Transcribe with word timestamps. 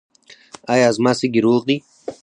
ایا 0.73 0.87
زما 0.95 1.11
سږي 1.19 1.41
روغ 1.45 1.61
دي؟ 1.69 1.77